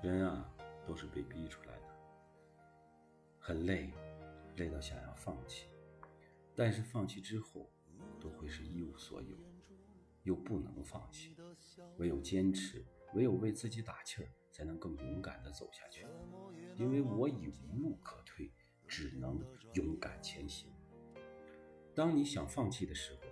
[0.00, 0.48] 人啊，
[0.86, 1.82] 都是被逼出来的，
[3.40, 3.92] 很累，
[4.56, 5.66] 累到想要放弃，
[6.54, 7.68] 但是放弃之后，
[8.20, 9.36] 都会是一无所有，
[10.22, 11.36] 又不能放弃，
[11.96, 16.06] 唯有坚持，唯有为自己打气儿，才能更勇敢地走下去。
[16.76, 18.52] 因为我已无路可退，
[18.86, 19.44] 只能
[19.74, 20.70] 勇敢前行。
[21.92, 23.22] 当你想放弃的时候，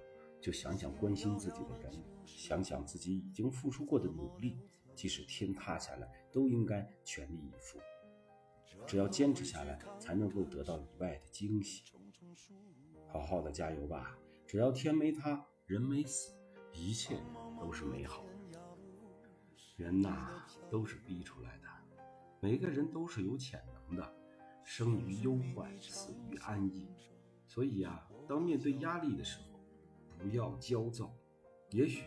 [0.40, 1.92] 就想想关心自己的人，
[2.24, 4.58] 想想自己已经付出过的努力。
[4.96, 7.78] 即使天塌下来，都应该全力以赴。
[8.86, 11.84] 只要坚持下来，才能够得到意外的惊喜。
[13.06, 14.18] 好好的加油吧！
[14.46, 16.34] 只要天没塌，人没死，
[16.72, 17.18] 一切
[17.60, 18.24] 都是美好。
[19.76, 21.68] 人呐，都是逼出来的。
[22.40, 24.14] 每个人都是有潜能的，
[24.64, 26.88] 生于忧患，死于安逸。
[27.46, 29.60] 所以呀，当面对压力的时候，
[30.18, 31.14] 不要焦躁。
[31.70, 32.04] 也许。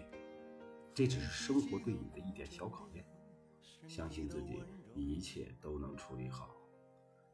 [0.94, 3.06] 这只是生活对你的一点小考验，
[3.88, 4.62] 相信自己，
[4.96, 6.56] 一切都能处理好。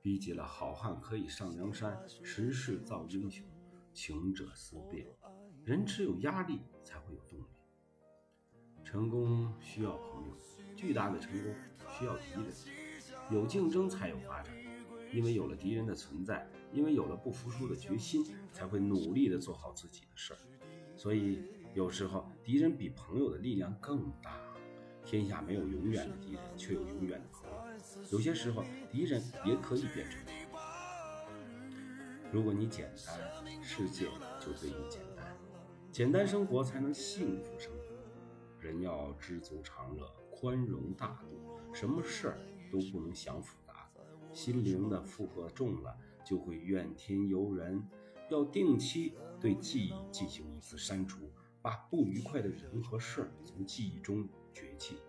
[0.03, 3.43] 逼急了，好汉可以上梁山，时势造英雄，
[3.91, 5.07] 穷者思变。
[5.63, 7.45] 人只有压力，才会有动力。
[8.83, 10.37] 成功需要朋友，
[10.75, 11.55] 巨大的成功
[11.97, 12.53] 需要敌人。
[13.31, 14.55] 有竞争才有发展，
[15.11, 20.39] 因为有了敌人的存在，因为有了不服输的决心，才会努力的做好自己的事儿。
[20.95, 21.41] 所以。
[21.75, 24.39] 有时候，敌人比朋友的力量更大。
[25.03, 27.57] 天下没有永远的敌人，却有永远的朋友。
[28.13, 30.47] 有些时候，敌人也可以变成朋友。
[32.31, 34.05] 如果你简单，世界
[34.39, 35.37] 就对你简单。
[35.91, 37.83] 简单生活才能幸福生活。
[38.61, 42.37] 人要知足常乐，宽容大度，什么事儿
[42.71, 43.91] 都不能想复杂。
[44.31, 45.93] 心灵的负荷重了，
[46.25, 47.85] 就会怨天尤人。
[48.31, 51.29] 要定期对记忆进行一次删除。
[51.65, 54.99] 把不愉快的人和事儿从记忆中绝迹。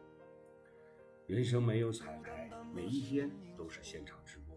[1.26, 4.56] 人生没有彩排，每一天都是现场直播。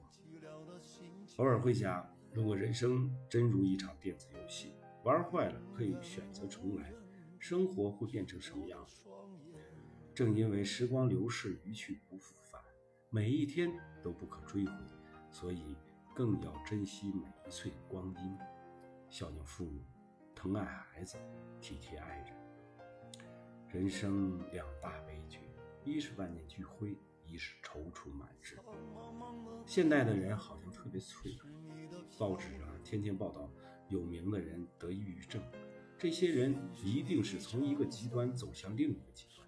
[1.35, 4.71] 偶尔会想，如果人生真如一场电子游戏，
[5.03, 6.89] 玩坏了可以选择重来，
[7.37, 9.01] 生活会变成什么样子？
[10.15, 12.61] 正因为时光流逝，一去不复返，
[13.09, 13.69] 每一天
[14.01, 14.71] 都不可追回，
[15.29, 15.75] 所以
[16.15, 18.37] 更要珍惜每一寸光阴，
[19.09, 19.83] 孝敬父母。
[20.41, 21.17] 疼爱孩子，
[21.59, 22.27] 体贴爱人。
[23.67, 25.41] 人生两大悲剧，
[25.83, 28.57] 一是万念俱灰，一是踌躇满志。
[29.65, 31.51] 现代的人好像特别脆弱，
[32.17, 33.51] 报纸啊天天报道
[33.89, 35.43] 有名的人得抑郁症，
[35.97, 39.45] 这些人一定是从一个极端走向另一个极端。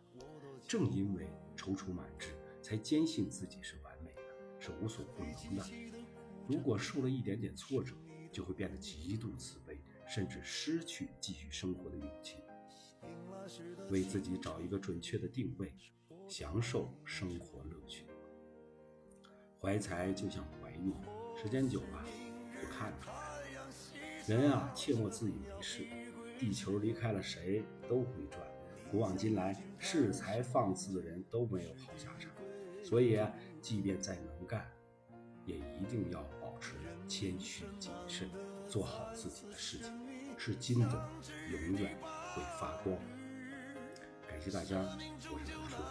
[0.68, 4.22] 正因为踌躇满志，才坚信自己是完美的，
[4.60, 5.64] 是无所不能的。
[6.50, 7.96] 如果受了一点点挫折，
[8.30, 9.61] 就会变得极度自卑。
[10.14, 12.36] 甚至失去继续生活的勇气，
[13.90, 15.74] 为自己找一个准确的定位，
[16.28, 18.06] 享受生活乐趣。
[19.62, 20.94] 怀才就像怀孕，
[21.42, 22.06] 时间久了
[22.62, 23.70] 就看出来了。
[24.28, 25.88] 人啊，切莫自以为是。
[26.38, 28.42] 地球离开了谁都会转，
[28.90, 32.32] 古往今来，恃才放肆的人都没有好下场。
[32.84, 33.18] 所以，
[33.62, 34.70] 即便再能干，
[35.46, 36.76] 也一定要保持
[37.08, 38.30] 谦虚谨慎。
[38.72, 39.92] 做好自己的事情，
[40.38, 41.10] 是金的，
[41.52, 41.94] 永远
[42.34, 42.96] 会发光。
[44.26, 45.82] 感谢大家，我是胡说。